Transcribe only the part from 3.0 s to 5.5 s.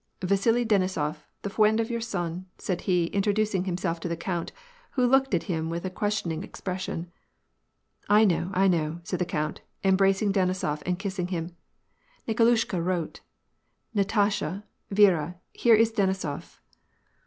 introduc ing himself to the count, who looked at